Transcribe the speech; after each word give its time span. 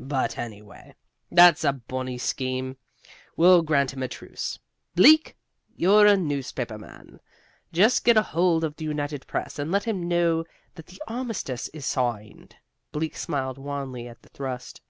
But 0.00 0.36
anyway, 0.36 0.96
that's 1.30 1.62
a 1.62 1.72
bonny 1.72 2.18
scheme. 2.18 2.78
We'll 3.36 3.62
grant 3.62 3.92
him 3.92 4.02
a 4.02 4.08
truce. 4.08 4.58
Bleak, 4.96 5.36
you're 5.76 6.04
a 6.04 6.16
newspaper 6.16 6.76
man, 6.76 7.20
just 7.72 8.02
get 8.04 8.16
hold 8.16 8.64
of 8.64 8.74
the 8.74 8.84
United 8.86 9.24
Press 9.28 9.56
and 9.56 9.70
let 9.70 9.84
them 9.84 10.08
know 10.08 10.42
the 10.74 11.00
armistice 11.06 11.68
is 11.68 11.86
signed." 11.86 12.56
Bleak 12.90 13.16
smiled 13.16 13.56
wanly 13.56 14.08
at 14.08 14.22
the 14.22 14.30
thrust. 14.30 14.80